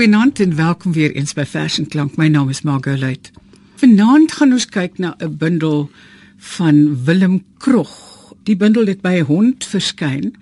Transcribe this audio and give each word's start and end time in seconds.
Goeienaand 0.00 0.40
en 0.40 0.56
welkom 0.56 0.92
weer 0.92 1.12
eens 1.12 1.34
by 1.36 1.44
Fashion 1.44 1.86
Klank. 1.86 2.14
My 2.16 2.28
naam 2.28 2.48
is 2.48 2.62
Margot 2.64 2.98
Luit. 2.98 3.30
Vanaand 3.76 4.32
gaan 4.32 4.52
ons 4.56 4.64
kyk 4.64 4.98
na 4.98 5.14
'n 5.18 5.36
bundel 5.36 5.90
van 6.36 7.04
Willem 7.04 7.44
Krog. 7.58 7.92
Die 8.48 8.56
bundel 8.56 8.86
het 8.86 9.00
by 9.00 9.20
'n 9.20 9.24
hond 9.24 9.66
verskyn 9.66 10.32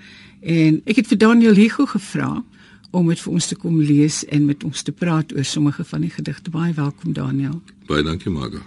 en 0.41 0.81
ek 0.85 0.97
het 0.97 1.07
vir 1.07 1.19
Daniel 1.19 1.55
Hugo 1.55 1.87
gevra 1.87 2.45
om 2.91 3.09
dit 3.09 3.21
vir 3.21 3.33
ons 3.33 3.47
te 3.47 3.57
kom 3.57 3.81
lees 3.81 4.25
en 4.25 4.45
met 4.45 4.65
ons 4.65 4.83
te 4.83 4.93
praat 4.93 5.35
oor 5.35 5.45
sommige 5.45 5.85
van 5.85 6.01
die 6.01 6.11
gedigte. 6.11 6.51
Baie 6.51 6.75
welkom 6.75 7.13
Daniel. 7.13 7.63
Baie 7.87 8.03
dankie 8.03 8.31
Margot. 8.31 8.63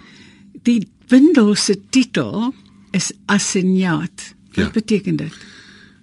Die 0.62 0.88
bundel 1.08 1.54
se 1.54 1.80
titel 1.90 2.54
is 2.90 3.12
Assignaat. 3.26 4.34
Wat 4.52 4.64
Ja. 4.64 4.70
beteken 4.70 5.16
dit? 5.16 5.32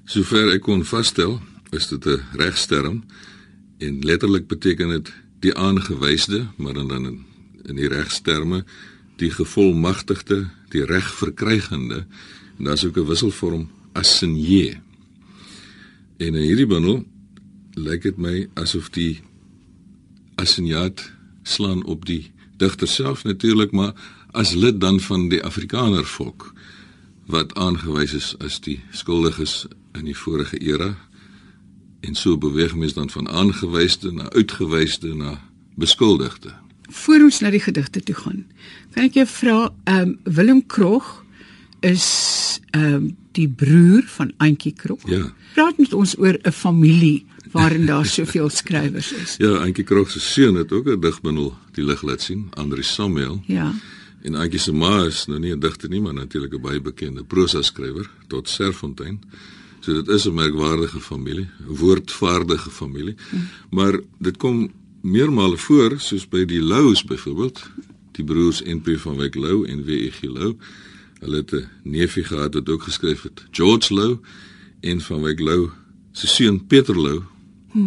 Sover 0.06 0.52
ek 0.54 0.62
kon 0.62 0.86
vasstel, 0.86 1.40
is 1.70 1.88
dit 1.88 2.06
'n 2.06 2.22
regsterm 2.32 3.04
en 3.80 4.00
letterlik 4.04 4.48
beteken 4.48 4.90
dit 4.90 5.12
die 5.40 5.56
aangewyde, 5.56 6.48
maar 6.58 6.74
dan 6.74 6.92
in, 6.96 7.26
in 7.66 7.76
die 7.80 7.88
regsterme 7.88 8.64
die 9.20 9.32
gevolmagtigde, 9.32 10.50
die 10.72 10.86
regverkrygende 10.86 12.06
en 12.58 12.64
daar's 12.68 12.86
ook 12.86 12.98
'n 12.98 13.08
wisselvorm 13.08 13.70
assigné. 13.94 14.82
En 16.18 16.36
in 16.36 16.44
hierdie 16.44 16.68
bundel 16.68 17.06
lyk 17.74 18.02
dit 18.02 18.18
my 18.18 18.48
asof 18.54 18.90
die 18.90 19.22
assignaat 20.36 21.12
slaan 21.44 21.84
op 21.84 22.06
die 22.06 22.32
digter 22.58 22.88
self 22.88 23.24
natuurlik, 23.24 23.72
maar 23.72 23.94
as 24.32 24.54
lid 24.54 24.82
dan 24.82 25.00
van 25.00 25.30
die 25.30 25.44
Afrikaner 25.44 26.06
volk 26.06 26.54
wat 27.26 27.54
aangewys 27.56 28.14
is 28.14 28.36
as 28.40 28.60
die 28.60 28.80
skuldiges 28.92 29.66
in 29.94 30.06
die 30.06 30.18
vorige 30.18 30.58
era 30.58 30.96
en 32.00 32.16
so 32.16 32.38
beweeg 32.38 32.76
mens 32.76 32.94
dan 32.94 33.10
van 33.10 33.30
aangewyde 33.30 34.12
na 34.12 34.30
uitgewyde 34.30 35.16
na 35.16 35.42
beskuldigde. 35.76 36.54
Voor 36.90 37.22
ons 37.22 37.40
na 37.40 37.50
die 37.50 37.60
gedigte 37.60 38.02
toe 38.04 38.16
gaan, 38.16 38.46
kan 38.94 39.04
ek 39.04 39.20
jou 39.20 39.28
vra, 39.28 39.58
ehm 39.84 40.02
um, 40.02 40.20
Willem 40.24 40.66
Krog 40.66 41.24
is 41.80 42.08
ehm 42.72 42.94
um, 42.94 43.18
die 43.32 43.48
broer 43.48 44.04
van 44.06 44.34
Antjie 44.38 44.74
Krog. 44.74 45.04
Ja. 45.08 45.30
Praat 45.54 45.78
met 45.78 45.94
ons 45.94 46.18
oor 46.18 46.40
'n 46.44 46.52
familie 46.52 47.26
waarin 47.52 47.86
daar 47.86 48.06
soveel 48.18 48.50
skrywers 48.50 49.14
is. 49.14 49.36
Ja, 49.38 49.56
Antjie 49.64 49.84
Krog 49.84 50.12
se 50.12 50.20
seun 50.20 50.56
het 50.56 50.72
ook 50.72 50.88
'n 50.88 51.00
digbundel 51.00 51.58
die 51.72 51.84
lig 51.84 52.02
laat 52.02 52.22
sien, 52.22 52.48
Andri 52.54 52.84
Samuel. 52.84 53.44
Ja. 53.46 53.74
En 54.22 54.36
Antjie 54.36 54.60
se 54.60 54.74
ma 54.74 55.06
is 55.06 55.26
nou 55.26 55.40
nie 55.40 55.56
'n 55.56 55.60
digter 55.60 55.90
nie, 55.90 56.02
maar 56.02 56.14
natuurlik 56.14 56.54
'n 56.54 56.62
baie 56.62 56.82
bekende 56.82 57.24
prosa 57.24 57.62
skrywer 57.62 58.10
tot 58.28 58.50
Serfontein. 58.50 59.22
So 59.80 59.94
dit 59.94 60.08
is 60.08 60.26
'n 60.26 60.34
merkwaardige 60.34 61.00
familie, 61.00 61.48
'n 61.68 61.76
woordvaardige 61.76 62.70
familie. 62.70 63.16
Maar 63.70 64.00
dit 64.18 64.38
kom 64.38 64.72
meermale 65.02 65.58
voor, 65.58 66.00
soos 66.00 66.28
by 66.28 66.46
die 66.46 66.62
Louws 66.62 67.04
byvoorbeeld, 67.04 67.70
die 68.12 68.24
broers 68.24 68.62
NP 68.64 68.98
van 68.98 69.18
Wyk 69.18 69.36
Lou 69.36 69.68
en 69.68 69.84
WEG 69.84 70.22
Lou. 70.22 70.56
Hulle 71.20 71.36
het 71.36 71.52
'n 71.52 71.68
neefie 71.84 72.24
gehad 72.24 72.54
wat 72.54 72.70
ook 72.70 72.84
geskryf 72.84 73.22
het, 73.22 73.46
George 73.52 73.94
Lou 73.94 74.18
en 74.80 75.02
van 75.02 75.22
Wyk 75.22 75.40
Lou 75.40 75.70
se 76.12 76.28
seun 76.28 76.68
Pieter 76.68 77.02
Lou 77.02 77.22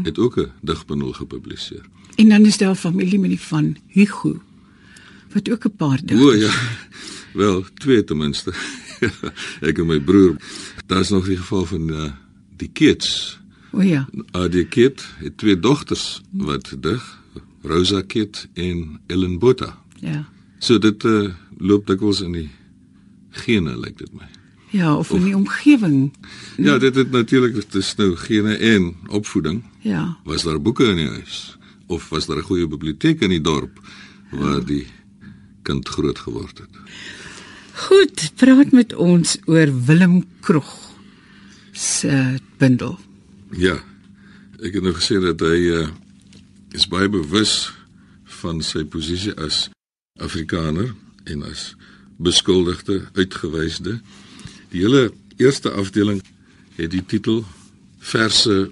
het 0.02 0.18
ook 0.18 0.36
'n 0.36 0.50
digbundel 0.60 1.12
gepubliseer. 1.12 1.84
En 2.16 2.28
dan 2.28 2.46
is 2.46 2.56
daar 2.56 2.74
familie 2.74 3.18
met 3.18 3.30
die 3.30 3.40
van 3.40 3.76
Hugo 3.86 4.42
wat 5.32 5.50
ook 5.50 5.64
'n 5.64 5.76
paar 5.76 6.00
digters. 6.04 6.22
O 6.22 6.32
ja. 6.32 6.52
Wel, 7.32 7.64
twee 7.74 8.04
ten 8.04 8.16
minste. 8.16 8.52
ek 9.68 9.78
en 9.78 9.86
my 9.86 10.00
broer. 10.00 10.36
Daar's 10.86 11.10
nog 11.10 11.26
die 11.26 11.36
geval 11.36 11.64
van 11.64 11.88
uh, 11.90 12.10
die 12.56 12.70
Keets. 12.72 13.38
O 13.72 13.82
ja. 13.82 14.08
AD 14.30 14.68
Keet 14.68 15.04
het 15.18 15.38
twee 15.38 15.58
dogters 15.58 16.20
wat 16.30 16.74
dig, 16.80 17.18
Rosa 17.62 18.02
Keet 18.06 18.48
en 18.54 19.00
Ellen 19.06 19.38
Botha. 19.38 19.78
Ja. 20.00 20.24
So 20.58 20.78
dit 20.78 21.04
uh, 21.04 21.30
loop 21.58 21.86
dikwels 21.86 22.20
in 22.20 22.36
die 22.36 22.50
gene 23.42 23.76
lyk 23.78 23.98
dit 23.98 24.12
my. 24.12 24.28
Ja, 24.72 24.94
of 24.96 25.10
in 25.12 25.24
die 25.24 25.36
omgewing. 25.36 26.14
Ja, 26.56 26.78
dit 26.78 26.94
het 26.96 27.10
natuurlik 27.10 27.54
dit 27.54 27.74
is 27.74 27.94
nou 27.98 28.14
gene 28.16 28.56
en 28.56 28.94
opvoeding. 29.08 29.62
Ja. 29.84 30.16
Was 30.24 30.42
daar 30.48 30.60
boeke 30.62 30.84
in 30.84 30.96
die 30.96 31.08
huis 31.08 31.58
of 31.86 32.08
was 32.08 32.26
daar 32.26 32.38
'n 32.38 32.48
goeie 32.48 32.68
biblioteek 32.68 33.20
in 33.20 33.28
die 33.28 33.40
dorp 33.40 33.80
waar 34.30 34.64
die 34.64 34.86
kind 35.62 35.88
groot 35.88 36.18
geword 36.18 36.58
het? 36.58 36.70
Goed, 37.92 38.30
praat 38.40 38.70
met 38.72 38.92
ons 38.96 39.34
oor 39.44 39.68
Willem 39.84 40.22
Krog 40.40 40.68
se 41.72 42.38
bundel. 42.56 42.94
Ja. 43.52 43.74
Ek 44.64 44.78
het 44.78 44.86
nou 44.86 44.94
gesê 44.96 45.18
dat 45.20 45.44
hy 45.44 45.58
uh, 45.74 45.82
is 46.72 46.86
baie 46.88 47.10
bewus 47.12 47.68
van 48.38 48.62
sy 48.64 48.86
posisie 48.88 49.34
as 49.36 49.66
Afrikaner 50.24 50.94
en 51.28 51.44
as 51.44 51.74
beskuldigde, 52.16 53.02
uitgewyde. 53.12 53.98
Die 54.72 54.86
hele 54.86 55.10
eerste 55.36 55.74
afdeling 55.76 56.24
het 56.80 56.94
die 56.96 57.04
titel 57.04 57.44
Verse 58.00 58.70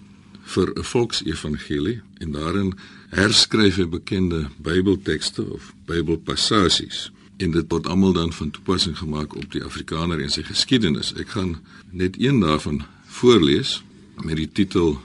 vir 0.55 0.69
'n 0.73 0.91
volksevangelie 0.95 2.01
en 2.25 2.33
daarin 2.33 2.73
herskryf 3.13 3.77
hy 3.77 3.89
bekende 4.01 4.47
Bybeltekste 4.65 5.45
of 5.45 5.75
Bybelpassasies 5.85 7.11
en 7.41 7.55
dit 7.57 7.71
word 7.73 7.87
almal 7.89 8.13
dan 8.13 8.33
van 8.37 8.51
toepassing 8.51 8.99
gemaak 8.99 9.35
op 9.37 9.49
die 9.53 9.63
Afrikaner 9.65 10.21
en 10.21 10.33
sy 10.33 10.43
geskiedenis. 10.45 11.15
Ek 11.17 11.33
gaan 11.37 11.57
net 11.91 12.19
een 12.21 12.41
daarvan 12.45 12.83
voorlees 13.21 13.81
met 14.21 14.37
die 14.37 14.51
titel 14.53 14.99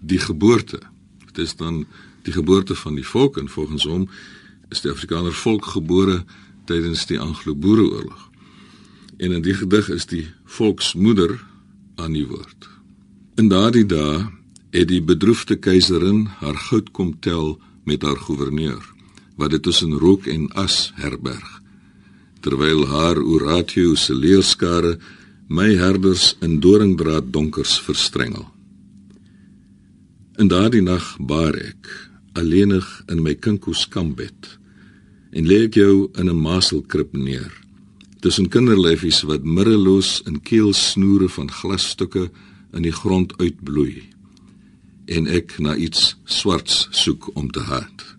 Die 0.00 0.18
geboorte. 0.18 0.78
Dit 1.26 1.38
is 1.38 1.56
dan 1.58 1.84
die 2.22 2.32
geboorte 2.32 2.74
van 2.74 2.94
die 2.94 3.06
volk 3.06 3.38
en 3.38 3.48
volgens 3.48 3.86
hom 3.86 4.08
is 4.70 4.82
die 4.84 4.90
Afrikaner 4.90 5.34
volk 5.34 5.70
gebore 5.74 6.24
tydens 6.70 7.06
die 7.06 7.18
Anglo-Boereoorlog. 7.18 8.28
En 9.18 9.32
in 9.32 9.42
die 9.42 9.54
gedig 9.54 9.88
is 9.90 10.06
die 10.06 10.26
volksmoeder 10.44 11.38
aan 11.96 12.14
die 12.14 12.26
woord. 12.26 12.68
In 13.38 13.48
daardie 13.50 13.86
dae 13.86 14.28
het 14.74 14.90
die 14.90 15.02
bedroefde 15.02 15.56
keiserin 15.56 16.26
haar 16.42 16.58
goud 16.68 16.90
kom 16.92 17.16
tel 17.24 17.56
met 17.88 18.02
haar 18.02 18.18
goewerneur, 18.28 18.82
wat 19.36 19.50
dit 19.50 19.62
tussen 19.62 19.94
rook 19.98 20.26
en 20.26 20.50
as 20.52 20.92
herberg. 20.94 21.58
Terwyl 22.48 22.86
haar 22.88 23.18
Oratio 23.20 23.92
se 23.94 24.14
leerskare 24.16 24.94
my 25.52 25.74
herders 25.76 26.30
in 26.40 26.60
doringdraad 26.64 27.28
donkers 27.28 27.74
verstrengel. 27.84 28.46
In 30.40 30.48
daardie 30.48 30.80
nag 30.80 31.04
baar 31.20 31.58
ek 31.60 31.90
alleenig 32.40 32.88
in 33.12 33.20
my 33.20 33.34
kinkoes 33.36 33.84
kambed 33.92 34.48
en 35.36 35.44
lê 35.44 35.66
ek 35.66 35.76
jou 35.76 36.08
in 36.16 36.32
'n 36.32 36.40
maselkrib 36.40 37.12
neer 37.12 37.52
tussen 38.24 38.48
kinderlyfies 38.48 39.28
wat 39.28 39.44
middeloos 39.44 40.22
in 40.24 40.40
keelsnoere 40.40 41.28
van 41.28 41.50
glasstukke 41.52 42.30
in 42.72 42.82
die 42.82 42.96
grond 43.02 43.36
uitbloei 43.36 44.08
en 45.06 45.28
ek 45.28 45.58
na 45.60 45.76
iets 45.76 46.16
swarts 46.24 46.88
soek 46.90 47.28
om 47.36 47.50
te 47.50 47.60
haat. 47.60 48.17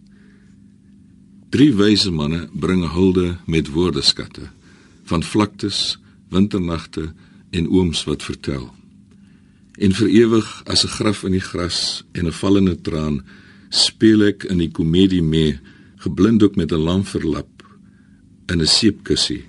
Drie 1.50 1.72
wyse 1.74 2.12
manne 2.14 2.48
bring 2.54 2.84
hulde 2.94 3.38
met 3.50 3.72
woordeskatte 3.74 4.50
van 5.10 5.24
vlaktes, 5.24 5.98
winternagte 6.30 7.08
en 7.50 7.70
ooms 7.70 8.04
wat 8.06 8.24
vertel. 8.24 8.68
En 9.82 9.96
vir 9.98 10.10
ewig 10.10 10.48
as 10.70 10.86
'n 10.86 10.94
graf 10.98 11.24
in 11.24 11.32
die 11.32 11.48
gras 11.52 12.04
en 12.12 12.26
'n 12.26 12.40
vallende 12.42 12.82
traan 12.82 13.26
speel 13.70 14.22
ek 14.22 14.44
in 14.44 14.58
die 14.58 14.72
komedie 14.72 15.24
mee, 15.24 15.60
geblinddoek 15.98 16.56
met 16.56 16.72
'n 16.72 16.86
lam 16.86 17.04
verlap 17.04 17.64
in 18.48 18.62
'n 18.62 18.68
seepkussie 18.68 19.44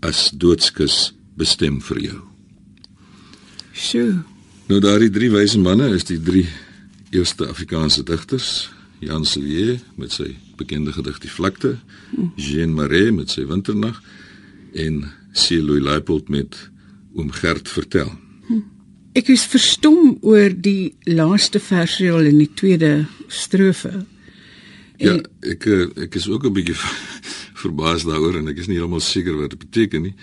as 0.00 0.30
doodskus 0.30 1.14
bestem 1.36 1.80
vir 1.80 2.00
jou. 2.00 2.20
Sjoe. 3.72 4.22
Nou 4.68 4.80
daardie 4.80 5.10
drie 5.10 5.30
wyse 5.30 5.58
manne 5.58 5.88
is 5.94 6.04
die 6.04 6.20
drie 6.20 6.48
eerste 7.10 7.46
Afrikaanse 7.48 8.02
digters, 8.02 8.70
Jan 8.98 9.24
Silje 9.24 9.78
met 9.96 10.12
sy 10.12 10.32
bekende 10.58 10.92
gedig 10.92 11.20
Die 11.22 11.30
vlakte, 11.30 11.76
Jean 12.36 12.74
Marais 12.74 13.12
met 13.14 13.30
sy 13.30 13.46
Winternag 13.46 14.00
en 14.74 15.04
Celoy 15.32 15.78
Leipold 15.80 16.28
met 16.28 16.56
Oom 17.14 17.30
Gert 17.30 17.68
vertel. 17.70 18.10
Ek 19.18 19.30
is 19.32 19.46
verstom 19.50 20.18
oor 20.26 20.52
die 20.52 20.94
laaste 21.08 21.60
versreel 21.62 22.28
in 22.30 22.38
die 22.42 22.50
tweede 22.54 22.92
strofe. 23.32 24.04
Ja, 24.98 25.14
ek 25.46 25.66
eh, 25.70 25.86
ek 26.04 26.18
is 26.18 26.28
ook 26.28 26.46
'n 26.46 26.54
bietjie 26.54 26.76
verbaas 27.62 28.04
daaroor 28.04 28.38
en 28.38 28.48
ek 28.48 28.58
is 28.58 28.66
nie 28.66 28.78
heeltemal 28.78 29.02
seker 29.02 29.38
wat 29.38 29.50
dit 29.50 29.58
beteken 29.58 30.02
nie. 30.02 30.14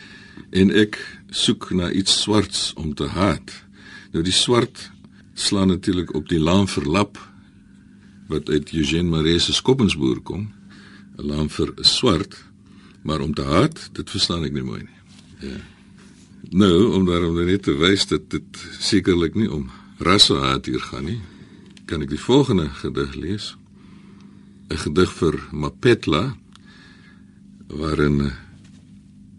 En 0.52 0.72
ek 0.72 1.00
soek 1.32 1.72
na 1.72 1.92
iets 1.92 2.22
swarts 2.22 2.74
om 2.76 2.94
te 2.94 3.08
haat. 3.08 3.52
Nou 4.12 4.24
die 4.24 4.36
swart 4.36 4.92
slaan 5.34 5.68
natuurlik 5.68 6.14
op 6.16 6.30
die 6.30 6.40
laamverlap 6.40 7.20
wat 8.28 8.50
uit 8.50 8.72
Eugene 8.74 9.10
Marais 9.10 9.46
se 9.46 9.54
Skoppensboer 9.54 10.20
kom. 10.22 10.52
'n 11.18 11.26
Laamver 11.26 11.72
is 11.80 11.96
swart, 11.96 12.46
maar 13.04 13.22
om 13.22 13.34
te 13.34 13.44
haat, 13.44 13.90
dit 13.94 14.10
verstaan 14.10 14.44
ek 14.44 14.54
nie 14.54 14.64
mooi 14.64 14.84
nie. 14.84 15.50
Ja. 15.50 15.58
Nou, 16.50 16.94
om 16.94 17.06
daarom 17.06 17.46
net 17.46 17.64
te 17.64 17.74
wys 17.78 18.08
dat 18.08 18.30
dit 18.30 18.66
sekerlik 18.80 19.36
nie 19.36 19.52
om 19.52 19.70
rassehaat 19.98 20.66
hier 20.66 20.80
gaan 20.80 21.06
nie, 21.06 21.22
kan 21.86 22.02
ek 22.02 22.10
die 22.10 22.20
volgende 22.20 22.70
gedig 22.70 23.16
lees. 23.16 23.56
'n 24.70 24.78
gedig 24.78 25.12
vir 25.14 25.40
Mapetla 25.52 26.38
waarin 27.68 28.32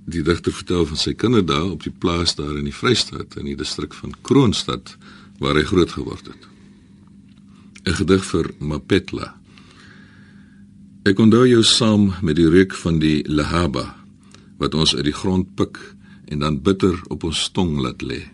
die 0.06 0.22
digter 0.22 0.52
vertel 0.52 0.86
van 0.86 0.96
sy 0.96 1.14
kinderdae 1.14 1.70
op 1.70 1.82
die 1.82 1.94
plaas 1.98 2.34
daar 2.38 2.56
in 2.58 2.64
die 2.68 2.74
Vrystaat 2.74 3.36
in 3.36 3.44
die 3.50 3.56
distrik 3.56 3.94
van 3.94 4.14
Kroonstad 4.22 4.96
waar 5.38 5.58
hy 5.58 5.64
groot 5.66 5.90
geword 5.90 6.26
het. 6.26 6.55
'n 7.86 7.94
Gedig 7.94 8.24
vir 8.24 8.50
Mapetla. 8.58 9.26
Ek 11.06 11.18
onthou 11.22 11.44
jou 11.46 11.62
saam 11.62 12.14
met 12.22 12.34
die 12.34 12.48
reuk 12.50 12.74
van 12.74 12.98
die 12.98 13.22
lahaba 13.30 13.94
wat 14.58 14.74
ons 14.74 14.94
uit 14.96 15.04
die 15.06 15.14
grond 15.14 15.54
pik 15.54 15.78
en 16.26 16.42
dan 16.42 16.62
bitter 16.62 16.98
op 17.14 17.22
ons 17.24 17.44
tong 17.54 17.78
laat 17.78 18.02
lê. 18.02 18.24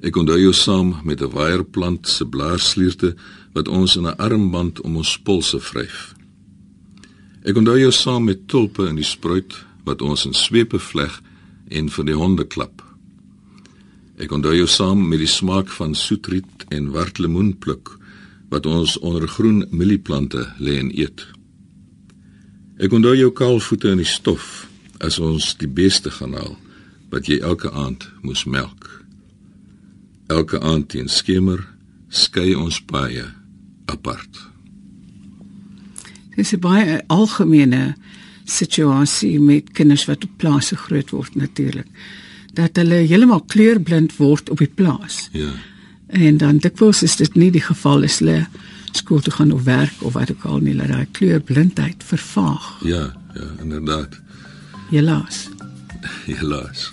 Ek 0.00 0.14
onthou 0.16 0.38
jou 0.38 0.52
saam 0.54 0.94
met 1.02 1.22
'n 1.22 1.30
waierplant 1.30 2.08
se 2.08 2.24
blaarslierte 2.24 3.16
wat 3.52 3.68
ons 3.68 3.96
in 3.96 4.06
'n 4.06 4.16
armband 4.16 4.80
om 4.80 4.96
ons 4.96 5.18
polse 5.18 5.58
vryf. 5.60 6.14
Ek 7.42 7.56
onthou 7.56 7.78
jou 7.78 7.92
saam 7.92 8.24
met 8.24 8.48
tulpe 8.48 8.86
in 8.86 8.96
die 8.96 9.10
spruit 9.16 9.64
wat 9.84 10.02
ons 10.02 10.24
in 10.24 10.34
swepe 10.34 10.78
vleg 10.78 11.22
en 11.68 11.88
vir 11.88 12.04
die 12.04 12.16
honde 12.16 12.44
klap. 12.44 12.82
Ek 14.18 14.32
onthou 14.32 14.54
jou 14.54 14.66
saam 14.66 15.08
met 15.08 15.18
die 15.18 15.26
smaak 15.26 15.68
van 15.68 15.94
soetriet 15.94 16.64
en 16.68 16.92
wartlemoen 16.92 17.58
pluk 17.58 18.03
wat 18.48 18.66
ons 18.66 18.98
onder 18.98 19.28
groen 19.28 19.64
mielieplante 19.70 20.46
lê 20.58 20.78
en 20.78 20.90
eet. 20.98 21.26
Ek 22.78 22.92
onthou 22.92 23.14
jou 23.16 23.30
kaalvoete 23.32 23.92
in 23.94 24.02
die 24.02 24.08
stof 24.08 24.66
as 25.04 25.18
ons 25.18 25.54
die 25.60 25.70
beste 25.70 26.10
gaan 26.10 26.34
haal 26.34 26.56
wat 27.12 27.28
jy 27.30 27.38
elke 27.38 27.70
aand 27.70 28.08
moes 28.22 28.44
melk. 28.44 28.88
Elke 30.32 30.58
aand 30.60 30.88
teen 30.90 31.08
skemer 31.08 31.62
skei 32.08 32.54
ons 32.58 32.80
paie 32.82 33.24
apart. 33.86 34.40
Dis 36.36 36.52
'n 36.52 36.60
baie 36.60 37.02
algemene 37.06 37.94
situasie 38.44 39.40
met 39.40 39.72
kinders 39.72 40.04
wat 40.04 40.24
op 40.24 40.30
plase 40.36 40.76
groot 40.76 41.10
word 41.10 41.34
natuurlik. 41.34 41.86
Dat 42.52 42.76
hulle 42.76 43.06
heeltemal 43.06 43.44
kleurblind 43.50 44.16
word 44.16 44.50
op 44.50 44.58
die 44.58 44.70
plaas. 44.74 45.28
Ja. 45.32 45.52
En 46.14 46.36
dan 46.36 46.58
dikwels 46.62 47.02
is 47.02 47.16
dit 47.18 47.34
nie 47.34 47.50
die 47.50 47.62
geval 47.62 48.04
as 48.06 48.20
hulle 48.22 48.44
skool 48.94 49.22
toe 49.24 49.32
gaan 49.34 49.50
of 49.52 49.64
werk 49.66 50.02
of 50.06 50.14
wat 50.14 50.30
ook 50.30 50.44
al 50.46 50.62
nie, 50.62 50.76
dat 50.78 50.92
daai 50.92 51.08
kleurblindheid 51.18 52.04
vervaag. 52.06 52.68
Ja, 52.86 53.08
ja, 53.34 53.48
inderdaad. 53.62 54.20
Helaas. 54.90 55.48
Helaas. 56.30 56.92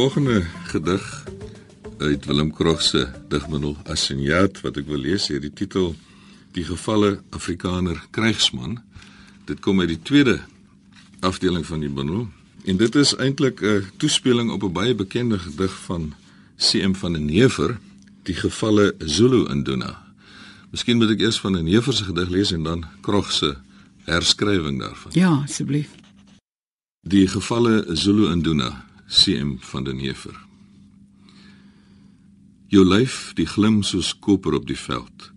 Volgende 0.00 0.46
gedig 0.64 1.24
uit 1.98 2.24
Willem 2.24 2.52
Krog 2.52 2.82
se 2.82 3.08
digbundel 3.28 3.76
Asenjaat 3.84 4.62
wat 4.64 4.78
ek 4.80 4.86
wil 4.88 5.02
lees 5.04 5.26
hier 5.28 5.42
die 5.44 5.52
titel 5.52 5.90
Die 6.56 6.64
gevalle 6.64 7.18
Afrikaner 7.36 8.00
krygsman. 8.16 8.78
Dit 9.44 9.60
kom 9.60 9.84
uit 9.84 9.92
die 9.92 10.00
tweede 10.00 10.38
afdeling 11.20 11.68
van 11.68 11.84
die 11.84 11.92
bundel 11.92 12.24
en 12.64 12.80
dit 12.80 12.96
is 12.96 13.12
eintlik 13.20 13.60
'n 13.60 13.92
toespeling 14.00 14.48
op 14.48 14.64
'n 14.64 14.72
baie 14.72 14.96
bekende 14.96 15.38
gedig 15.38 15.76
van 15.84 16.14
CM 16.56 16.96
van 16.96 17.12
den 17.12 17.28
Neever, 17.28 17.76
Die 18.22 18.40
gevalle 18.40 18.94
Zulu 18.98 19.50
Induna. 19.52 20.00
Miskien 20.70 20.96
moet 20.96 21.10
ek 21.10 21.20
eers 21.20 21.40
van 21.40 21.56
'n 21.56 21.64
Neever 21.64 21.92
se 21.92 22.04
gedig 22.04 22.28
lees 22.28 22.52
en 22.52 22.62
dan 22.62 22.84
Krog 23.00 23.32
se 23.32 23.56
herskrywing 24.04 24.80
daarvan. 24.80 25.12
Ja, 25.12 25.42
asseblief. 25.44 25.90
Die 27.00 27.28
gevalle 27.28 27.84
Zulu 27.92 28.32
Induna 28.32 28.88
CM 29.10 29.56
van 29.58 29.84
den 29.84 29.98
Heever. 29.98 30.36
Jou 32.70 32.84
lyf 32.86 33.32
die 33.34 33.46
glim 33.50 33.80
soos 33.82 34.12
koper 34.14 34.54
op 34.54 34.68
die 34.68 34.78
veld 34.78 35.32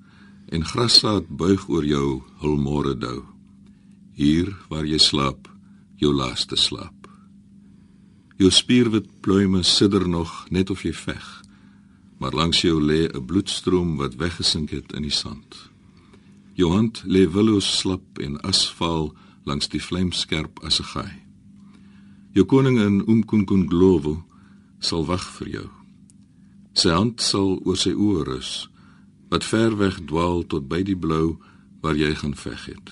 en 0.53 0.65
grassaad 0.65 1.31
buig 1.33 1.63
oor 1.73 1.85
jou 1.85 2.21
hul 2.43 2.59
môre 2.61 2.93
dou. 2.93 3.23
Hier 4.13 4.51
waar 4.69 4.85
jy 4.85 4.99
slaap, 5.01 5.49
jou 5.97 6.13
laaste 6.13 6.59
slaap. 6.59 7.09
Jou 8.37 8.51
spierwit 8.53 9.09
pluime 9.25 9.63
sidder 9.65 10.05
nog 10.05 10.45
net 10.53 10.69
of 10.69 10.85
jy 10.85 10.93
veg, 10.93 11.25
maar 12.21 12.37
langs 12.37 12.61
jou 12.61 12.77
lê 12.77 13.09
'n 13.09 13.25
bloedstroom 13.25 13.97
wat 13.97 14.21
weggesink 14.21 14.69
het 14.69 14.93
in 14.93 15.01
die 15.01 15.17
sand. 15.23 15.69
Jou 16.53 16.71
hand 16.71 17.01
lê 17.05 17.25
willoos 17.25 17.77
slap 17.79 18.19
en 18.19 18.37
asfaal 18.41 19.15
langs 19.45 19.67
die 19.67 19.81
vlamskerp 19.81 20.59
as 20.63 20.79
'n 20.79 20.85
gaai. 20.93 21.22
Jou 22.33 22.45
koning 22.49 22.79
in 22.81 23.03
Umkunkun 23.05 23.67
Glovo 23.69 24.23
sal 24.81 25.05
wag 25.05 25.21
vir 25.35 25.49
jou. 25.53 25.67
Sy 26.73 26.89
hand 26.89 27.21
sal 27.21 27.59
oor 27.61 27.77
sy 27.77 27.93
oë 27.93 28.23
rus 28.25 28.53
wat 29.29 29.45
ver 29.45 29.77
weg 29.77 29.99
dwaal 30.09 30.41
tot 30.49 30.65
by 30.69 30.81
die 30.85 30.97
blou 30.97 31.37
waar 31.85 31.97
jy 31.97 32.09
gaan 32.17 32.33
veg 32.37 32.65
het. 32.71 32.89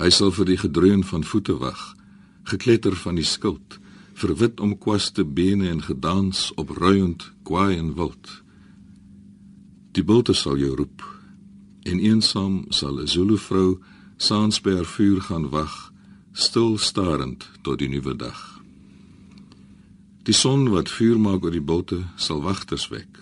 Hy 0.00 0.08
sal 0.12 0.32
vir 0.32 0.48
die 0.48 0.58
gedreun 0.60 1.04
van 1.04 1.24
voete 1.24 1.56
wag, 1.60 1.80
gekletter 2.48 2.96
van 2.96 3.20
die 3.20 3.28
skild, 3.28 3.78
verwit 4.16 4.60
om 4.64 4.76
kwaste 4.80 5.24
bene 5.24 5.68
en 5.68 5.84
gedans 5.84 6.50
op 6.60 6.72
ruiend 6.80 7.30
kwaai 7.44 7.76
en 7.76 7.94
wild. 7.96 8.28
Die 9.92 10.04
bulte 10.04 10.32
sal 10.32 10.56
jou 10.56 10.72
roep 10.76 11.04
en 11.84 12.00
eensaam 12.00 12.64
sal 12.72 13.00
'n 13.00 13.08
Zulu 13.08 13.36
vrou 13.36 13.80
saans 14.16 14.60
by 14.60 14.72
haar 14.80 14.88
vuur 14.88 15.20
gaan 15.20 15.48
wag 15.52 15.93
stil 16.34 16.78
starend 16.78 17.46
tot 17.62 17.78
die 17.78 17.88
nuwe 17.88 18.16
dag. 18.18 18.38
Die 20.26 20.34
son 20.34 20.66
wat 20.72 20.90
vuur 20.90 21.20
maak 21.22 21.44
oor 21.46 21.54
die 21.54 21.62
botte 21.62 22.00
sal 22.18 22.42
wagters 22.42 22.88
wek. 22.90 23.20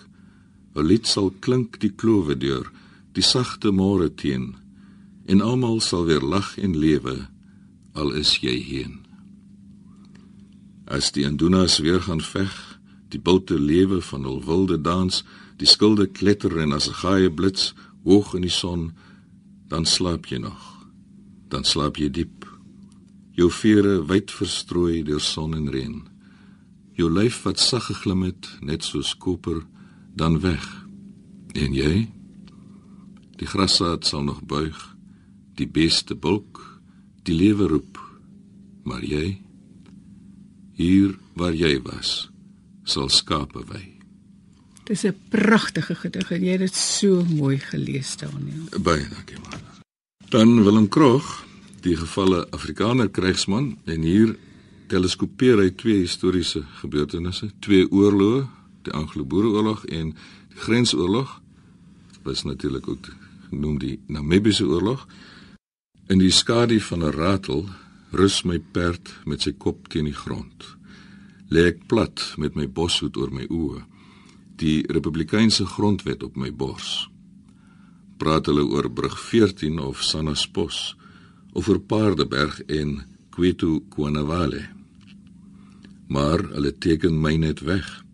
'n 0.75 0.87
Lied 0.89 1.07
sal 1.07 1.29
klink 1.45 1.81
die 1.85 1.93
klowe 1.93 2.35
deur, 2.35 2.73
die 3.13 3.23
sagte 3.23 3.69
môre 3.69 4.09
teen, 4.09 4.57
en 5.29 5.45
almal 5.45 5.81
sal 5.81 6.07
weer 6.09 6.25
lag 6.25 6.57
en 6.59 6.73
lewe 6.73 7.29
al 7.93 8.13
is 8.17 8.41
jy 8.41 8.57
heen. 8.65 8.95
As 10.89 11.13
die 11.13 11.27
Andunas 11.27 11.79
weer 11.85 12.01
gaan 12.01 12.25
veg, 12.25 12.53
die 13.13 13.21
botte 13.21 13.59
lewe 13.61 14.01
van 14.01 14.25
hul 14.25 14.41
wilde 14.45 14.81
dans, 14.81 15.25
die 15.61 15.69
skilde 15.69 16.07
kletter 16.07 16.57
en 16.59 16.73
as 16.73 16.89
'n 16.89 17.01
gaie 17.05 17.31
blits 17.31 17.75
hoog 18.05 18.35
in 18.35 18.43
die 18.43 18.57
son, 18.63 18.93
dan 19.69 19.85
slaap 19.85 20.27
jy 20.27 20.39
nog. 20.39 20.89
Dan 21.49 21.65
slaap 21.65 21.97
jy 21.97 22.09
diep 22.09 22.52
jou 23.37 23.51
vere 23.51 24.01
wyd 24.07 24.31
verstrooi 24.31 25.03
deur 25.03 25.21
son 25.21 25.55
en 25.55 25.69
reën. 25.73 26.01
Jou 26.99 27.11
lyf 27.11 27.43
wat 27.47 27.61
sag 27.61 27.87
geglim 27.89 28.23
het, 28.29 28.49
net 28.61 28.85
soos 28.85 29.15
koper, 29.17 29.63
dan 30.15 30.41
weg. 30.41 30.67
En 31.55 31.73
jy? 31.75 32.09
Die 33.41 33.49
grassaad 33.49 34.05
sal 34.07 34.25
nog 34.25 34.43
buig, 34.45 34.77
die 35.57 35.69
beste 35.69 36.15
bulk, 36.15 36.61
die 37.25 37.35
lewe 37.35 37.69
roep. 37.69 37.99
Maar 38.85 39.05
jy? 39.05 39.43
hier 40.83 41.17
waar 41.39 41.55
jy 41.55 41.77
was, 41.85 42.29
sal 42.85 43.11
skape 43.13 43.63
wy. 43.69 43.85
Dis 44.89 45.05
'n 45.05 45.15
pragtige 45.31 45.95
gedig 45.95 46.31
en 46.31 46.43
jy 46.43 46.53
het 46.53 46.61
dit 46.61 46.75
so 46.75 47.25
mooi 47.25 47.59
gelees, 47.59 48.17
Daniel. 48.17 48.67
Baie 48.83 49.07
dankie 49.09 49.39
man. 49.39 49.61
Dan 50.29 50.65
Willem 50.65 50.89
Krog, 50.89 51.45
die 51.83 51.97
gevalle 51.99 52.45
Afrikaner 52.55 53.09
krygsman 53.11 53.77
en 53.91 54.05
hier 54.07 54.37
teleskopeer 54.93 55.59
hy 55.63 55.71
twee 55.79 56.03
historiese 56.03 56.63
gebeurtenisse, 56.81 57.49
twee 57.65 57.89
oorloë, 57.91 58.45
die 58.87 58.95
Anglo-Boereoorlog 58.95 59.85
en 59.91 60.13
die 60.53 60.63
Grensoorlog. 60.63 61.41
Was 62.23 62.45
natuurlik 62.45 62.89
ook 62.89 63.09
genoem 63.49 63.79
die 63.83 63.97
Namibiese 64.07 64.67
oorlog. 64.67 65.07
In 66.11 66.19
die 66.19 66.31
skadu 66.31 66.81
van 66.81 67.05
'n 67.05 67.15
ratel 67.17 67.69
rus 68.13 68.43
my 68.45 68.59
perd 68.59 69.11
met 69.25 69.43
sy 69.43 69.53
kop 69.53 69.89
teen 69.89 70.05
die 70.05 70.21
grond. 70.25 70.77
Lê 71.49 71.67
ek 71.67 71.87
plat 71.87 72.35
met 72.37 72.55
my 72.55 72.69
boshoed 72.69 73.17
oor 73.17 73.31
my 73.31 73.47
oë 73.49 73.83
die 74.57 74.85
republikeinse 74.89 75.67
grondwet 75.67 76.23
op 76.23 76.37
my 76.37 76.53
bors. 76.53 77.09
Praat 78.17 78.47
hulle 78.47 78.63
oor 78.63 78.91
brug 78.91 79.19
14 79.19 79.79
of 79.79 80.03
Sanaspos 80.03 80.97
oor 81.53 81.81
Paardeberg 81.81 82.63
en 82.63 83.03
Kwetu 83.31 83.81
Kwanavale. 83.89 84.63
Maar 86.09 86.45
hulle 86.53 86.79
teken 86.79 87.21
my 87.21 87.37
net 87.37 87.61
weg. 87.61 88.05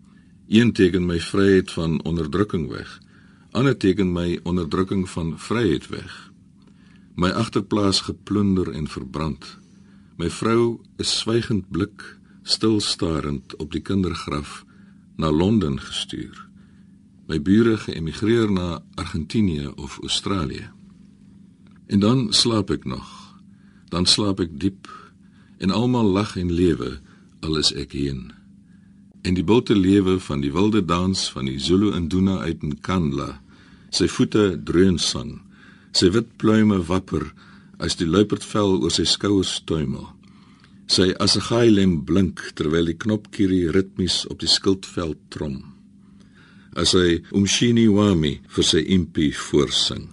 Een 0.48 0.72
teken 0.72 1.06
my 1.06 1.20
vryheid 1.20 1.70
van 1.70 2.02
onderdrukking 2.02 2.68
weg. 2.68 3.00
Ander 3.50 3.76
teken 3.76 4.12
my 4.12 4.38
onderdrukking 4.42 5.08
van 5.10 5.38
vryheid 5.38 5.88
weg. 5.88 6.32
My 7.14 7.30
agterplaas 7.30 8.00
geplunder 8.00 8.70
en 8.70 8.88
verbrand. 8.88 9.58
My 10.16 10.30
vrou 10.30 10.80
is 10.96 11.18
swygend 11.18 11.70
blik, 11.70 12.18
stil 12.42 12.80
starend 12.80 13.56
op 13.56 13.72
die 13.72 13.82
kindergraf 13.82 14.64
na 15.16 15.30
Londen 15.30 15.80
gestuur. 15.80 16.46
My 17.26 17.42
bure 17.42 17.76
geëmigreer 17.76 18.50
na 18.52 18.80
Argentinië 18.94 19.66
of 19.76 19.98
Australië. 20.00 20.70
En 21.86 22.00
dan 22.00 22.32
slaap 22.32 22.70
ek 22.70 22.84
nog. 22.84 23.17
Dan 23.92 24.06
slaap 24.06 24.40
ek 24.44 24.58
diep 24.60 24.88
en 25.58 25.72
almal 25.74 26.10
lag 26.12 26.36
en 26.36 26.52
lewe 26.52 26.98
al 27.42 27.58
is 27.60 27.72
ek 27.72 27.94
heen. 27.96 28.28
En 29.26 29.34
die 29.34 29.44
boute 29.44 29.74
lewe 29.76 30.18
van 30.22 30.42
die 30.44 30.52
wilde 30.54 30.84
dans 30.84 31.28
van 31.34 31.48
die 31.48 31.58
Zulu 31.58 31.92
Induna 31.96 32.38
uit 32.46 32.62
Nkandla. 32.62 33.38
Sy 33.90 34.08
voete 34.08 34.54
dreun 34.64 34.98
sang. 35.02 35.40
Sy 35.92 36.12
wit 36.14 36.30
pluime 36.38 36.78
wapper 36.86 37.30
as 37.82 37.96
die 37.98 38.06
luiperdvel 38.06 38.78
oor 38.82 38.92
sy 38.94 39.06
skouers 39.08 39.58
tuimel. 39.66 40.06
Sy 40.88 41.10
assegaai 41.20 41.68
lem 41.72 41.98
blink 42.08 42.40
terwyl 42.56 42.88
die 42.88 42.96
knopkierie 42.96 43.72
ritmies 43.74 44.22
op 44.32 44.40
die 44.40 44.50
skildveld 44.50 45.20
trom. 45.34 45.58
As 46.78 46.94
hy 46.96 47.20
Umshini 47.36 47.88
Wami 47.92 48.38
vir 48.54 48.64
sy 48.64 48.84
impi 48.96 49.32
voorsing. 49.34 50.08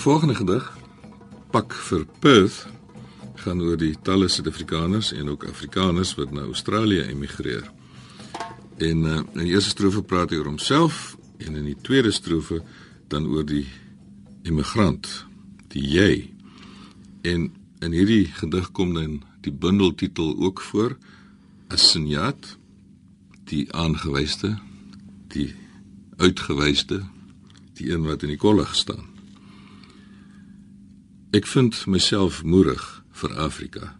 Die 0.00 0.08
volgende 0.08 0.34
gedig, 0.34 0.64
Pak 1.52 1.74
vir 1.76 2.06
Perth, 2.24 2.62
gaan 3.42 3.58
oor 3.60 3.76
die 3.76 3.92
talle 4.00 4.30
Suid-Afrikaners 4.32 5.10
en 5.12 5.28
ook 5.28 5.42
Afrikaners 5.44 6.14
wat 6.16 6.30
na 6.32 6.46
Australië 6.46 7.02
emigreer. 7.12 7.66
En 8.80 9.04
uh, 9.04 9.18
in 9.34 9.42
die 9.42 9.50
eerste 9.52 9.74
strofe 9.74 10.00
praat 10.00 10.32
hy 10.32 10.38
oor 10.40 10.48
homself 10.48 11.18
en 11.36 11.58
in 11.60 11.68
die 11.68 11.76
tweede 11.84 12.14
strofe 12.16 12.62
dan 13.12 13.28
oor 13.28 13.44
die 13.44 13.66
immigrant, 14.48 15.10
die 15.76 15.84
jy. 15.84 16.30
En 17.20 17.50
in 17.84 17.98
hierdie 17.98 18.32
gedig 18.40 18.72
kom 18.72 18.96
dan 18.96 19.20
die 19.44 19.52
bundeltitel 19.52 20.32
ook 20.40 20.64
voor, 20.70 20.96
Asinjat, 21.68 22.54
die 23.52 23.66
aangewyste, 23.76 24.56
die 25.36 25.50
uitgewyste, 26.16 27.02
die 27.76 27.92
een 27.92 28.08
wat 28.08 28.24
in 28.24 28.38
die 28.38 28.40
kollig 28.40 28.72
staan. 28.72 29.09
Ek 31.32 31.46
vind 31.46 31.76
myself 31.86 32.42
moerig 32.42 32.82
vir 33.20 33.36
Afrika. 33.38 33.92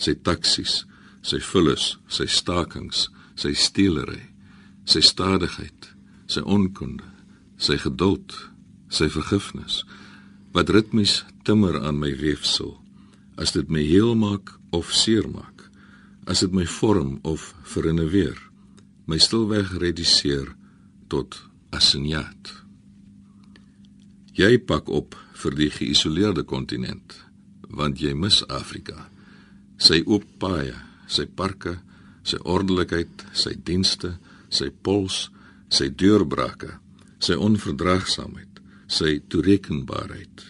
Sy 0.00 0.14
taksies, 0.14 0.84
sy 1.22 1.40
vullis, 1.40 1.94
sy 2.08 2.26
stakings, 2.28 3.08
sy 3.36 3.54
steelery, 3.56 4.26
sy 4.84 5.00
stadigheid, 5.04 5.90
sy 6.28 6.44
onkunde, 6.44 7.06
sy 7.60 7.76
geduld, 7.80 8.36
sy 8.90 9.08
vergifnis 9.08 9.84
wat 10.54 10.70
ritmies 10.74 11.20
timmer 11.46 11.78
aan 11.78 12.00
my 12.02 12.10
weefsel 12.18 12.74
as 13.40 13.54
dit 13.54 13.70
my 13.70 13.82
heel 13.86 14.16
maak 14.18 14.50
of 14.74 14.90
seer 14.94 15.28
maak 15.30 15.68
as 16.30 16.42
dit 16.42 16.54
my 16.54 16.66
vorm 16.66 17.18
of 17.26 17.52
verinneweer 17.70 18.38
my 19.06 19.18
stilweg 19.22 19.70
reduseer 19.82 20.50
tot 21.12 21.38
asinjat 21.74 22.50
jy 24.36 24.58
pak 24.62 24.88
op 24.88 25.16
vir 25.42 25.56
die 25.56 25.70
geïsoleerde 25.72 26.44
kontinent, 26.48 27.16
want 27.70 28.00
jy 28.02 28.12
mis 28.14 28.42
Afrika. 28.48 29.08
Sy 29.80 30.02
oop 30.06 30.26
paaie, 30.42 30.76
sy 31.08 31.26
parke, 31.26 31.78
sy 32.22 32.38
ordelikheid, 32.44 33.24
sy 33.32 33.54
dienste, 33.64 34.16
sy 34.50 34.70
pols, 34.70 35.28
sy 35.70 35.88
deurbrake, 35.88 36.76
sy 37.22 37.36
onverdraagsaamheid, 37.38 38.60
sy 38.90 39.20
toerekenbaarheid. 39.30 40.44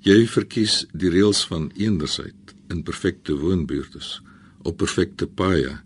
Jy 0.00 0.24
verkies 0.32 0.84
die 0.96 1.12
reëls 1.12 1.44
van 1.50 1.68
eendersheid 1.76 2.54
in 2.72 2.82
perfekte 2.86 3.36
woonbuurtes, 3.36 4.18
op 4.64 4.78
perfekte 4.80 5.28
paaie, 5.28 5.76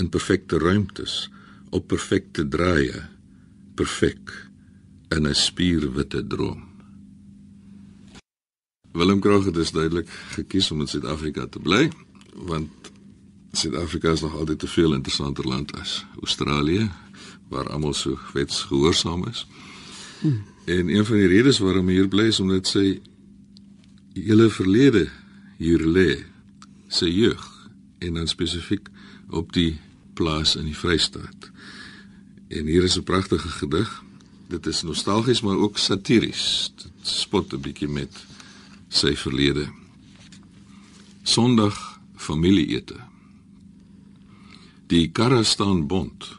in 0.00 0.08
perfekte 0.12 0.60
ruimtes, 0.62 1.26
op 1.74 1.88
perfekte 1.90 2.46
draaie, 2.48 3.04
perfek 3.76 4.47
in 5.08 5.26
'n 5.26 5.34
spierwitte 5.34 6.26
droom. 6.26 6.66
Willem 8.92 9.20
Krog 9.20 9.44
het 9.44 9.54
dus 9.54 9.70
duidelik 9.70 10.08
gekies 10.08 10.70
om 10.70 10.80
in 10.80 10.86
Suid-Afrika 10.86 11.46
te 11.46 11.58
bly, 11.58 11.90
want 12.34 12.68
Suid-Afrika 13.52 14.10
is 14.10 14.20
nog 14.20 14.34
altyd 14.34 14.58
te 14.58 14.66
veel 14.66 14.94
interessanter 14.94 15.46
land 15.48 15.72
as 15.80 16.04
Australië, 16.20 16.90
waar 17.48 17.70
almal 17.70 17.94
so 17.94 18.18
wetsgehoorsaam 18.32 19.26
is. 19.26 19.46
Hmm. 20.20 20.44
En 20.64 20.88
een 20.88 21.04
van 21.04 21.16
die 21.16 21.26
redes 21.26 21.58
waarom 21.58 21.86
hy 21.88 21.94
hier 21.94 22.08
bly 22.08 22.26
is 22.28 22.40
omdat 22.40 22.66
sy 22.66 23.00
hele 24.12 24.50
verlede 24.50 25.06
hier 25.56 25.84
lê, 25.86 26.24
sy 26.88 27.08
jeug 27.08 27.44
en 27.98 28.14
dan 28.14 28.28
spesifiek 28.28 28.88
op 29.28 29.52
die 29.52 29.78
plaas 30.14 30.56
in 30.56 30.66
die 30.68 30.76
Vrystaat. 30.76 31.50
En 32.48 32.66
hier 32.66 32.82
is 32.82 32.98
'n 32.98 33.02
pragtige 33.02 33.48
gedig. 33.48 34.02
Dit 34.48 34.66
is 34.66 34.82
nostalgies 34.82 35.42
maar 35.44 35.56
ook 35.56 35.78
satiries. 35.78 36.72
Dit 36.76 37.08
spot 37.08 37.52
'n 37.52 37.60
bietjie 37.60 37.88
met 37.88 38.26
sy 38.88 39.16
verlede. 39.16 39.68
Sondag 41.22 42.00
familieete. 42.16 42.96
Die 44.86 45.10
karre 45.10 45.42
staan 45.44 45.86
bont. 45.86 46.38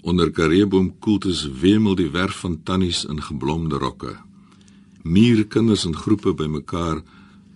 Onder 0.00 0.30
kareboom 0.30 0.98
koeltes 0.98 1.48
wemel 1.60 1.94
die 1.94 2.10
werf 2.10 2.36
van 2.36 2.62
tannies 2.62 3.04
in 3.04 3.22
geblomde 3.22 3.78
rokke. 3.78 4.16
Mier 5.02 5.46
kinders 5.46 5.84
in 5.84 5.96
groepe 5.96 6.34
bymekaar 6.34 7.02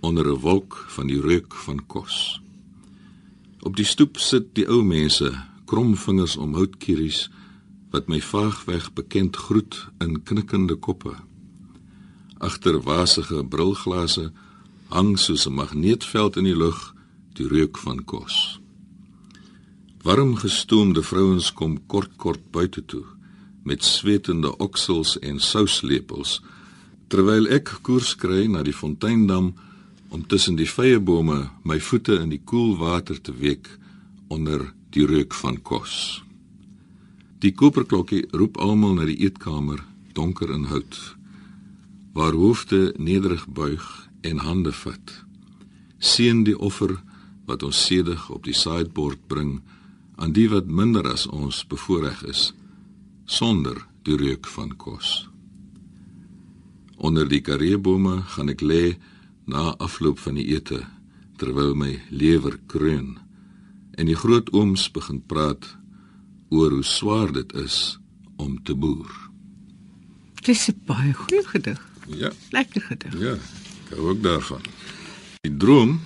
onder 0.00 0.26
'n 0.26 0.41
wolk 0.41 0.85
van 0.88 1.07
die 1.07 1.21
reuk 1.21 1.55
van 1.55 1.87
kos. 1.87 2.41
Op 3.61 3.76
die 3.76 3.85
stoep 3.85 4.17
sit 4.17 4.55
die 4.55 4.69
ou 4.69 4.83
mense, 4.83 5.45
kromvingers 5.64 6.37
om 6.37 6.55
houtkieries 6.55 7.31
wat 7.95 8.11
my 8.11 8.19
vaagweg 8.19 8.91
bekend 8.99 9.37
groet 9.37 9.77
in 10.03 10.19
knikkende 10.27 10.75
koppe. 10.75 11.15
agter 12.39 12.83
wasige 12.83 13.45
brilglase 13.45 14.33
hang 14.89 15.19
soos 15.19 15.47
'n 15.47 15.55
magneetveld 15.55 16.37
in 16.37 16.45
die 16.45 16.57
lug 16.57 16.95
die 17.33 17.49
reuk 17.49 17.79
van 17.79 18.05
kos. 18.05 18.61
Warm 20.03 20.35
gestoomde 20.37 21.03
vrouens 21.03 21.53
kom 21.53 21.87
kort 21.87 22.11
kort 22.17 22.51
buite 22.51 22.85
toe 22.85 23.05
met 23.63 23.85
swetende 23.85 24.57
oksels 24.57 25.19
en 25.19 25.41
souslepels 25.41 26.43
terwyl 27.09 27.47
ek 27.47 27.79
koers 27.83 28.17
kry 28.17 28.47
na 28.47 28.63
die 28.63 28.77
fonteindam 28.81 29.55
om 30.09 30.27
tussen 30.27 30.57
die 30.57 30.69
vyebome 30.69 31.51
my 31.63 31.81
voete 31.81 32.15
in 32.21 32.29
die 32.29 32.43
koel 32.45 32.77
water 32.77 33.21
te 33.21 33.33
week 33.33 33.79
onder 34.29 34.75
die 34.91 35.07
reuk 35.07 35.35
van 35.35 35.63
kos. 35.63 36.24
Die 37.45 37.53
koperklokkie 37.53 38.23
roep 38.33 38.57
almal 38.57 38.95
na 38.97 39.05
die 39.05 39.19
eetkamer, 39.27 39.83
donker 40.17 40.49
in 40.55 40.65
hout, 40.71 40.97
waar 42.17 42.33
hoofde 42.33 42.95
nederig 42.97 43.45
buig 43.53 43.85
en 44.25 44.41
hande 44.41 44.73
vat. 44.73 45.13
Seën 46.01 46.41
die 46.47 46.57
offer 46.57 46.95
wat 47.45 47.67
ons 47.67 47.83
sedig 47.85 48.31
op 48.33 48.47
die 48.49 48.57
sideboard 48.57 49.27
bring 49.29 49.59
aan 50.17 50.33
die 50.33 50.47
wat 50.49 50.71
minder 50.71 51.05
as 51.11 51.27
ons 51.27 51.65
bevoorreg 51.69 52.23
is 52.31 52.53
sonder 53.27 53.77
die 54.09 54.17
reuk 54.17 54.49
van 54.49 54.73
kos. 54.81 55.29
Onder 56.97 57.29
die 57.29 57.43
kareebome 57.45 58.23
gaan 58.33 58.53
ek 58.53 58.65
lê 58.65 58.97
na 59.45 59.75
afloop 59.85 60.21
van 60.25 60.41
die 60.41 60.49
ete 60.55 60.81
terwyl 61.37 61.75
my 61.77 61.99
lewer 62.09 62.57
kreun 62.73 63.19
en 63.99 64.09
die 64.09 64.17
groot 64.17 64.49
ooms 64.57 64.89
begin 64.97 65.21
praat 65.21 65.75
oor 66.49 66.71
hoe 66.71 66.85
swaar 66.85 67.33
dit 67.33 67.53
is 67.53 67.99
om 68.37 68.63
te 68.63 68.75
boer. 68.75 69.31
Dis 70.45 70.69
'n 70.69 70.81
baie 70.87 71.13
goeie 71.13 71.47
gedig. 71.47 71.81
Ja. 72.07 72.33
Lekker 72.51 72.81
gedig. 72.81 73.19
Ja, 73.19 73.33
ek 73.85 73.97
hou 73.97 74.09
ook 74.09 74.23
daarvan. 74.23 74.61
Die 75.41 75.57
droom 75.57 76.01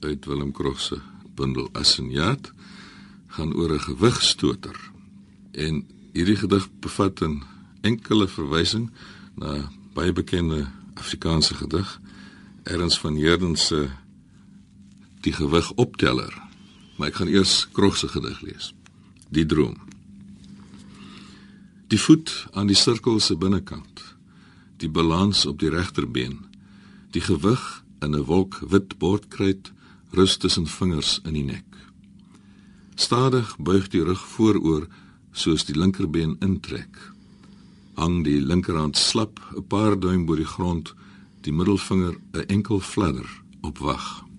uit 0.00 0.24
Willem 0.24 0.52
Krog 0.52 0.80
se 0.80 1.00
bundel 1.34 1.68
Asenjaat 1.72 2.52
gaan 3.26 3.54
oor 3.54 3.74
'n 3.74 3.80
gewigstoter. 3.80 4.90
En 5.52 5.86
hierdie 6.12 6.36
gedig 6.36 6.68
bevat 6.80 7.20
'n 7.20 7.42
enkele 7.80 8.28
verwysing 8.28 8.90
na 9.34 9.70
baie 9.94 10.12
bekende 10.12 10.66
Afrikaanse 10.94 11.54
gedig, 11.54 12.00
Erns 12.62 12.98
van 12.98 13.14
Heerden 13.14 13.56
se 13.56 13.88
Die 15.20 15.32
gewig 15.32 15.72
opteller. 15.72 16.32
Maar 16.96 17.08
ek 17.08 17.14
gaan 17.14 17.28
eers 17.28 17.68
Krog 17.72 17.96
se 17.96 18.08
gedig 18.08 18.40
lees. 18.40 18.74
Die 19.30 19.46
droom. 19.46 19.76
Die 21.86 21.98
voet 21.98 22.30
aan 22.52 22.66
die 22.66 22.78
sirkel 22.78 23.20
se 23.22 23.36
binnekant. 23.38 24.02
Die 24.82 24.90
balans 24.90 25.44
op 25.46 25.60
die 25.62 25.70
regterbeen. 25.70 26.38
Die 27.14 27.22
gewig 27.22 27.84
in 28.00 28.14
'n 28.14 28.24
wolk 28.24 28.58
wit 28.68 28.98
bordkruit 28.98 29.72
rus 30.10 30.36
tussen 30.36 30.66
vingers 30.66 31.20
in 31.24 31.34
die 31.34 31.44
nek. 31.44 31.64
Stadig 32.94 33.56
buig 33.58 33.88
die 33.88 34.02
rug 34.02 34.26
vooroor 34.26 34.86
soos 35.32 35.64
die 35.64 35.78
linkerbeen 35.78 36.36
intrek. 36.40 37.12
Hang 37.94 38.24
die 38.24 38.40
linkerhand 38.40 38.96
slap 38.96 39.40
'n 39.56 39.66
paar 39.66 40.00
duim 40.00 40.26
bo 40.26 40.34
die 40.34 40.52
grond, 40.54 40.94
die 41.40 41.52
middelvinger 41.52 42.14
'n 42.32 42.46
enkel 42.48 42.80
fladder 42.80 43.30
op 43.60 43.78
wag. 43.78 44.29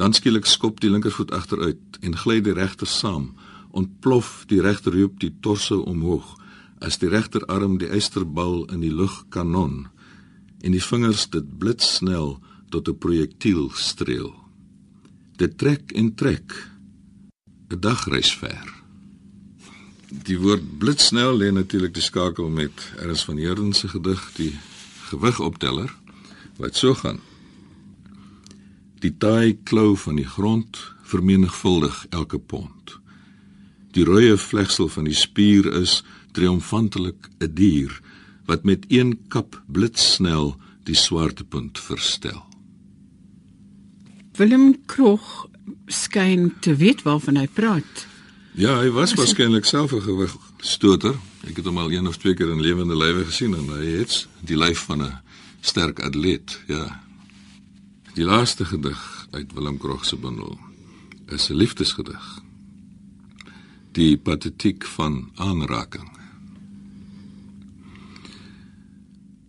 Dan 0.00 0.14
skielik 0.16 0.46
skop 0.48 0.78
die 0.80 0.88
linkervoet 0.88 1.32
agteruit 1.36 1.98
en 2.00 2.16
gly 2.16 2.38
die 2.40 2.54
regter 2.56 2.88
saam, 2.88 3.34
ontplof 3.76 4.46
die 4.48 4.62
regterheup 4.64 5.18
die 5.20 5.34
torso 5.44 5.82
omhoog 5.84 6.38
as 6.80 6.96
die 7.02 7.10
regterarm 7.12 7.76
die 7.82 7.90
eysterbal 7.92 8.64
in 8.72 8.80
die 8.80 8.94
lug 8.94 9.26
kanon 9.28 9.90
en 10.64 10.72
die 10.72 10.80
vingers 10.80 11.26
dit 11.34 11.52
blitsnel 11.60 12.38
tot 12.72 12.88
'n 12.88 12.96
projektiel 12.96 13.70
streel. 13.76 14.32
Dit 15.36 15.58
trek 15.58 15.92
en 15.92 16.14
trek 16.14 16.48
'n 17.68 17.80
dagreis 17.80 18.32
ver. 18.32 18.66
Die 20.08 20.38
woord 20.38 20.78
blitsnel 20.78 21.36
lê 21.36 21.52
natuurlik 21.52 21.94
die 21.94 22.02
skakel 22.02 22.48
met 22.48 22.92
Ernst 22.96 23.24
van 23.24 23.36
Heerden 23.36 23.72
se 23.72 23.88
gedig 23.88 24.32
die 24.36 24.58
gewigopteller 25.10 25.92
wat 26.56 26.76
so 26.76 26.94
gaan. 26.94 27.20
Die 29.00 29.16
taai 29.16 29.56
klou 29.64 29.96
van 29.96 30.16
die 30.16 30.28
grond 30.28 30.78
vermenigvuldig 31.02 32.06
elke 32.10 32.38
pond. 32.38 32.98
Die 33.96 34.04
rooi 34.04 34.36
vlegsel 34.38 34.88
van 34.88 35.08
die 35.08 35.16
spier 35.16 35.66
is 35.80 36.02
triomfantelik 36.32 37.28
'n 37.40 37.54
dier 37.54 38.00
wat 38.46 38.64
met 38.64 38.84
een 38.88 39.18
kap 39.28 39.62
blitsnel 39.66 40.56
die 40.84 40.94
swaartepunt 40.94 41.78
verstel. 41.78 42.44
Willem 44.36 44.84
Krog 44.86 45.46
skyn 45.86 46.54
te 46.60 46.76
weet 46.76 47.02
waarvan 47.02 47.36
hy 47.36 47.48
praat. 47.52 48.06
Ja, 48.52 48.80
hy 48.80 48.90
was 48.90 49.14
waarskynlik 49.14 49.64
self 49.64 49.92
'n 49.92 50.02
gewigstoter. 50.02 51.14
Ek 51.46 51.56
het 51.56 51.64
hom 51.64 51.78
al 51.78 51.92
een 51.92 52.06
of 52.06 52.16
twee 52.16 52.34
keer 52.34 52.50
in 52.50 52.60
lewende 52.60 52.96
lywe 52.96 53.24
gesien 53.24 53.54
en 53.54 53.68
hy 53.68 53.86
het 53.98 54.26
die 54.40 54.56
lyf 54.56 54.78
van 54.78 55.02
'n 55.02 55.18
sterk 55.60 56.00
atleet, 56.00 56.60
ja. 56.66 57.09
Die 58.14 58.24
laaste 58.24 58.64
gedig 58.64 59.28
uit 59.30 59.52
Willem 59.52 59.76
Krog 59.78 60.04
se 60.04 60.16
bundel 60.16 60.58
is 61.26 61.48
'n 61.50 61.54
liefdesgedig. 61.54 62.42
Die 63.92 64.18
patetiek 64.18 64.84
van 64.84 65.30
aanraking. 65.34 66.10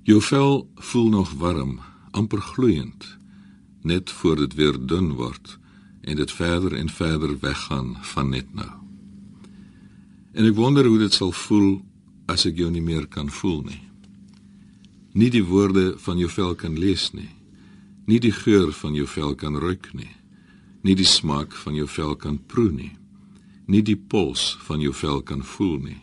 Jou 0.03 0.21
vel 0.21 0.69
voel 0.75 1.09
nog 1.09 1.31
warm, 1.31 1.79
amper 2.11 2.41
gloeiend, 2.41 3.17
net 3.81 4.11
voor 4.11 4.35
dit 4.35 4.53
weer 4.53 4.85
dun 4.85 5.11
word 5.11 5.59
en 6.01 6.15
dit 6.15 6.31
verder 6.31 6.73
en 6.73 6.89
verder 6.89 7.39
weggaan 7.39 7.97
van 8.01 8.29
net 8.29 8.53
nou. 8.53 8.71
En 10.31 10.45
ek 10.45 10.55
wonder 10.55 10.85
hoe 10.85 10.97
dit 10.97 11.13
sal 11.13 11.31
voel 11.31 11.81
as 12.25 12.45
ek 12.45 12.57
jou 12.57 12.71
nie 12.71 12.81
meer 12.81 13.07
kan 13.07 13.29
voel 13.29 13.61
nie. 13.61 13.81
Nie 15.11 15.29
die 15.29 15.43
woorde 15.43 15.95
van 15.97 16.17
jou 16.17 16.29
vel 16.29 16.55
kan 16.55 16.79
lees 16.79 17.11
nie. 17.11 17.40
Nie 18.11 18.19
die 18.19 18.33
geur 18.35 18.73
van 18.75 18.91
jou 18.91 19.05
vel 19.07 19.35
kan 19.39 19.55
ruik 19.55 19.93
nie. 19.95 20.09
Nie 20.83 20.97
die 20.99 21.07
smaak 21.07 21.55
van 21.55 21.77
jou 21.79 21.87
vel 21.87 22.17
kan 22.19 22.41
proe 22.43 22.73
nie. 22.75 22.91
Nie 23.71 23.83
die 23.87 23.95
pols 23.95 24.57
van 24.67 24.83
jou 24.83 24.91
vel 24.91 25.23
kan 25.23 25.45
voel 25.53 25.77
nie. 25.85 26.01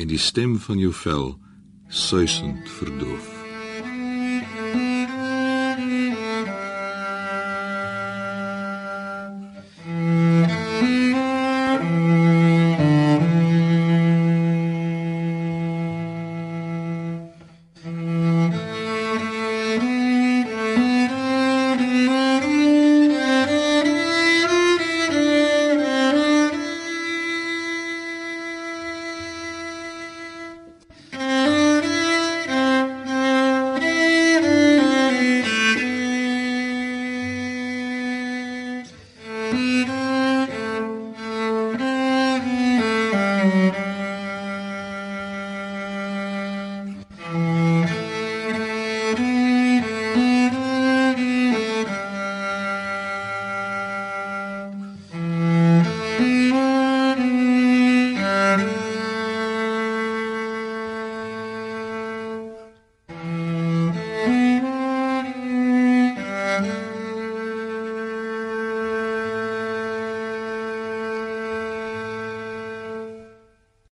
En 0.00 0.08
die 0.08 0.22
stem 0.30 0.56
van 0.56 0.80
jou 0.80 0.94
vel 1.02 1.36
suisend 1.92 2.64
verdoof. 2.78 3.31